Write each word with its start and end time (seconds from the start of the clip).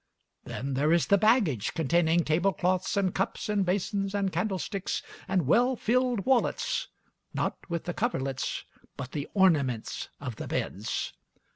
Then 0.45 0.73
there 0.73 0.91
is 0.91 1.05
the 1.05 1.19
baggage, 1.19 1.75
containing 1.75 2.23
table 2.23 2.53
cloths, 2.53 2.97
and 2.97 3.13
cups 3.13 3.49
and 3.49 3.63
basins, 3.63 4.15
and 4.15 4.33
candlesticks, 4.33 5.03
and 5.27 5.45
well 5.45 5.75
filled 5.75 6.25
wallets 6.25 6.87
not 7.35 7.59
with 7.69 7.83
the 7.83 7.93
coverlets, 7.93 8.65
but 8.97 9.11
the 9.11 9.29
ornaments 9.35 10.09
of 10.19 10.37
the 10.37 10.47
beds. 10.47 11.13